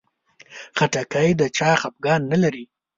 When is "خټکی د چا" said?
0.77-1.69